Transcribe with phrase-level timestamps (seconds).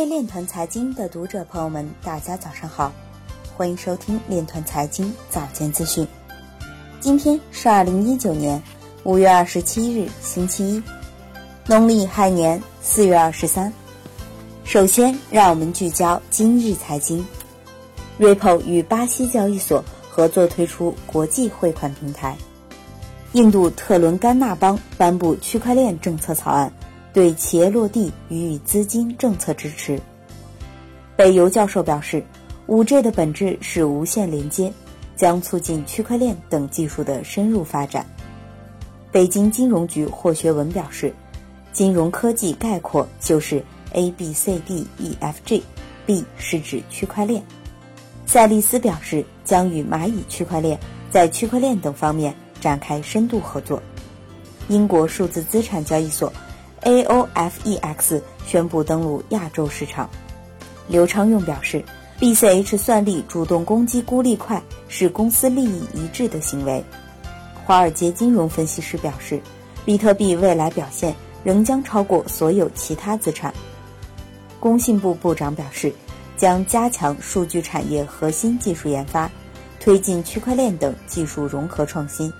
[0.00, 2.90] 位链团财经的读者朋友们，大家早上好，
[3.54, 6.08] 欢迎收听链团财经早间资讯。
[7.00, 8.62] 今天是二零一九年
[9.02, 10.82] 五月二十七日，星期一，
[11.66, 13.70] 农历亥年四月二十三。
[14.64, 17.22] 首先，让我们聚焦今日财经。
[18.18, 22.34] Ripple 与巴西交易所合作推出国际汇款平台。
[23.32, 26.72] 印度特伦甘纳邦颁布区块链政策草案，
[27.12, 30.00] 对企业落地予以资金政策支持。
[31.16, 32.22] 北邮教授表示
[32.66, 34.72] ，5G 的本质是无线连接，
[35.16, 38.06] 将促进区块链等技术的深入发展。
[39.12, 41.12] 北京金融局霍学文表示，
[41.72, 47.42] 金融科技概括就是 A B C D E F G，B 是指区块链。
[48.24, 50.78] 赛利斯表示，将与蚂蚁区块链
[51.10, 53.82] 在区块链等方面展开深度合作。
[54.68, 56.32] 英国数字资产交易所
[56.82, 60.08] AOFEX 宣布登陆亚洲市场。
[60.88, 61.84] 刘昌用表示
[62.18, 66.84] ，BCH 算力主动攻击孤立块是公司利益一致的行为。
[67.64, 69.40] 华尔街金融分析师表示，
[69.84, 73.54] 比特币未来表现仍将超过所有其他资产。
[74.58, 75.92] 工信部部长表示。
[76.36, 79.30] 将加强数据产业核心技术研发，
[79.78, 82.32] 推进区块链等技术融合创新。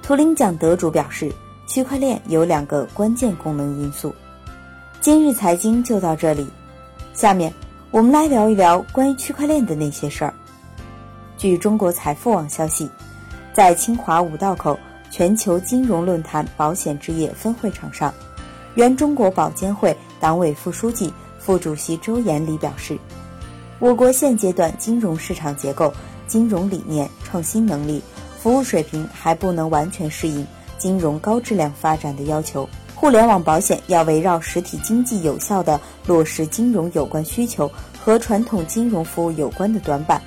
[0.00, 1.28] 图灵奖得主表示，
[1.66, 4.14] 区块链有两个关键功能因素。
[5.00, 6.46] 今日财经就到这里，
[7.14, 7.52] 下面
[7.90, 10.34] 我们来聊一聊关于区块链的那些事儿。
[11.36, 12.88] 据中国财富网消息，
[13.52, 14.78] 在清华五道口
[15.10, 18.12] 全球金融论坛保险置业分会场上，
[18.74, 22.98] 原中国保监会党委副书记、副主席周延礼表示。
[23.78, 25.92] 我国现阶段金融市场结构、
[26.28, 28.00] 金融理念、创新能力、
[28.38, 30.46] 服务水平还不能完全适应
[30.82, 32.68] 金融高质量发展的要求。
[32.96, 40.20] 互联网保险要围绕实体经济有效地落实金融有关需求和传统金融服务有关的短板，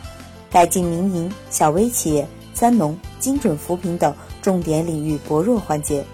[0.49, 6.05] 改进民营、小微企业、三农、精准扶贫等重点领域薄弱环节，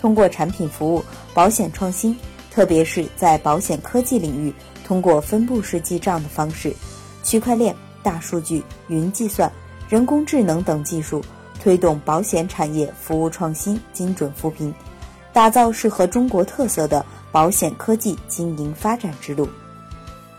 [0.00, 2.16] 通过产品服务、保险创新，
[2.48, 4.54] 特别是在保险科技领域。
[4.86, 6.74] 通过分布式记账的方式，
[7.24, 7.74] 区块链、
[8.04, 9.50] 大数据、云计算、
[9.88, 11.24] 人工智能等技术，
[11.62, 14.74] 推动保险产业服务创新、精准扶贫，
[15.32, 19.48] 打造适合中国特色的保险科技经营发展之路。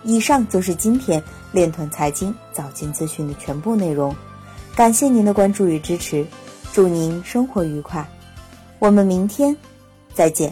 [0.03, 4.15] 以上就是今天链团财经早间资讯的全部内容，
[4.75, 6.25] 感谢您的关注与支持，
[6.73, 8.03] 祝您生活愉快，
[8.79, 9.55] 我们明天
[10.13, 10.51] 再见。